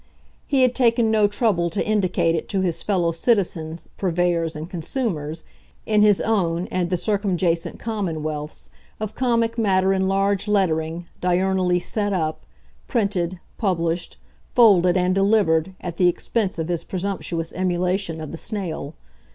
[0.47, 5.43] He had taken no trouble to indicate it to his fellow citizens, purveyors and consumers,
[5.85, 12.13] in his own and the circumjacent commonwealths, of comic matter in large lettering, diurnally "set
[12.13, 12.47] up,"
[12.87, 14.17] printed, published,
[14.47, 18.95] folded and delivered, at the expense of his presumptuous emulation of the snail.